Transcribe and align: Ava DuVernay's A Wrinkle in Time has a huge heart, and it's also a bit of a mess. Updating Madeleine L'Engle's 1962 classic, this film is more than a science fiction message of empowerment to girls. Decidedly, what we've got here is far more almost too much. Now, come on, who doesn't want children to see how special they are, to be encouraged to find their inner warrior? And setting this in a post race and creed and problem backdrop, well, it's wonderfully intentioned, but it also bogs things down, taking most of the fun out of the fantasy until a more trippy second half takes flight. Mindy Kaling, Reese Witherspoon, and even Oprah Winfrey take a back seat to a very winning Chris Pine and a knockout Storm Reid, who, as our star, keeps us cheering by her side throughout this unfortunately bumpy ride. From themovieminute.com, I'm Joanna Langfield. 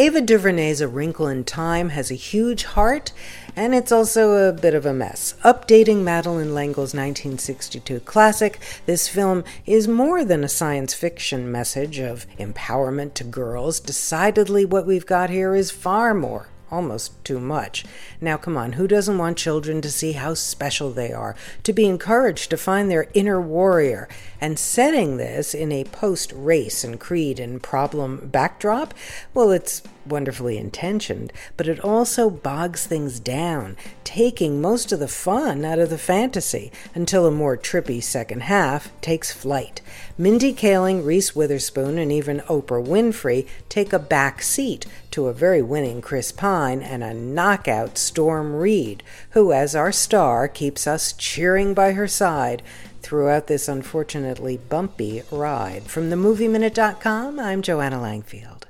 Ava 0.00 0.20
DuVernay's 0.20 0.80
A 0.80 0.86
Wrinkle 0.86 1.26
in 1.26 1.42
Time 1.42 1.88
has 1.88 2.08
a 2.08 2.14
huge 2.14 2.62
heart, 2.62 3.10
and 3.56 3.74
it's 3.74 3.90
also 3.90 4.48
a 4.48 4.52
bit 4.52 4.72
of 4.72 4.86
a 4.86 4.94
mess. 4.94 5.34
Updating 5.42 6.04
Madeleine 6.04 6.54
L'Engle's 6.54 6.94
1962 6.94 7.98
classic, 8.00 8.60
this 8.86 9.08
film 9.08 9.42
is 9.66 9.88
more 9.88 10.24
than 10.24 10.44
a 10.44 10.48
science 10.48 10.94
fiction 10.94 11.50
message 11.50 11.98
of 11.98 12.28
empowerment 12.38 13.14
to 13.14 13.24
girls. 13.24 13.80
Decidedly, 13.80 14.64
what 14.64 14.86
we've 14.86 15.04
got 15.04 15.30
here 15.30 15.56
is 15.56 15.72
far 15.72 16.14
more 16.14 16.46
almost 16.70 17.24
too 17.24 17.40
much. 17.40 17.84
Now, 18.20 18.36
come 18.36 18.56
on, 18.56 18.72
who 18.72 18.86
doesn't 18.88 19.18
want 19.18 19.36
children 19.36 19.80
to 19.80 19.90
see 19.90 20.12
how 20.12 20.34
special 20.34 20.90
they 20.90 21.12
are, 21.12 21.34
to 21.62 21.72
be 21.72 21.86
encouraged 21.86 22.50
to 22.50 22.56
find 22.56 22.90
their 22.90 23.08
inner 23.14 23.40
warrior? 23.40 24.08
And 24.40 24.58
setting 24.58 25.16
this 25.16 25.54
in 25.54 25.72
a 25.72 25.84
post 25.84 26.32
race 26.32 26.84
and 26.84 27.00
creed 27.00 27.40
and 27.40 27.62
problem 27.62 28.28
backdrop, 28.30 28.94
well, 29.34 29.50
it's 29.50 29.82
wonderfully 30.08 30.58
intentioned, 30.58 31.32
but 31.56 31.68
it 31.68 31.80
also 31.80 32.30
bogs 32.30 32.86
things 32.86 33.20
down, 33.20 33.76
taking 34.04 34.60
most 34.60 34.92
of 34.92 35.00
the 35.00 35.08
fun 35.08 35.64
out 35.64 35.78
of 35.78 35.90
the 35.90 35.98
fantasy 35.98 36.72
until 36.94 37.26
a 37.26 37.30
more 37.30 37.56
trippy 37.56 38.02
second 38.02 38.42
half 38.42 38.90
takes 39.00 39.32
flight. 39.32 39.80
Mindy 40.16 40.52
Kaling, 40.52 41.04
Reese 41.04 41.34
Witherspoon, 41.36 41.98
and 41.98 42.10
even 42.10 42.40
Oprah 42.40 42.84
Winfrey 42.84 43.46
take 43.68 43.92
a 43.92 43.98
back 43.98 44.42
seat 44.42 44.86
to 45.10 45.26
a 45.26 45.32
very 45.32 45.62
winning 45.62 46.00
Chris 46.00 46.32
Pine 46.32 46.82
and 46.82 47.02
a 47.02 47.14
knockout 47.14 47.98
Storm 47.98 48.54
Reid, 48.54 49.02
who, 49.30 49.52
as 49.52 49.74
our 49.74 49.92
star, 49.92 50.48
keeps 50.48 50.86
us 50.86 51.12
cheering 51.12 51.74
by 51.74 51.92
her 51.92 52.08
side 52.08 52.62
throughout 53.02 53.46
this 53.46 53.68
unfortunately 53.68 54.56
bumpy 54.56 55.22
ride. 55.30 55.84
From 55.84 56.10
themovieminute.com, 56.10 57.40
I'm 57.40 57.62
Joanna 57.62 57.96
Langfield. 57.96 58.64